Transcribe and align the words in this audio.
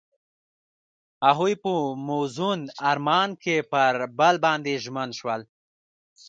هغوی 1.27 1.53
په 1.63 1.71
موزون 2.07 2.59
آرمان 2.91 3.29
کې 3.43 3.55
پر 3.71 3.93
بل 4.19 4.35
باندې 4.45 4.73
ژمن 4.83 5.09
شول. 5.19 5.41